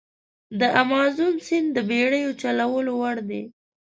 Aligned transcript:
د 0.59 0.61
امازون 0.83 1.33
سیند 1.47 1.67
د 1.75 1.77
بېړیو 1.89 2.37
چلولو 2.41 2.91
وړ 3.01 3.17
دی. 3.29 3.43